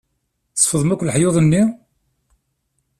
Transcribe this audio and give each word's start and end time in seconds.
Tsefḍem 0.55 0.89
akk 0.93 1.03
leḥyuḍ-nni? 1.03 1.63